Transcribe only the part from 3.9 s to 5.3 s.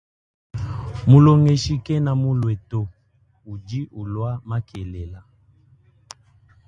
ulua makelela.